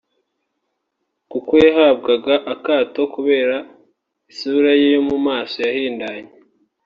kuko 1.31 1.51
yahabwaga 1.65 2.33
akato 2.53 3.01
kubera 3.13 3.57
isura 4.31 4.71
ye 4.79 4.87
yo 4.95 5.01
mu 5.09 5.17
maso 5.27 5.55
yahindanye 5.67 6.29